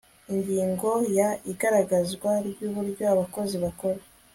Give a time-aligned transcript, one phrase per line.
[0.33, 4.01] ingingo ya igaragazwa ry uburyo abakozi bakora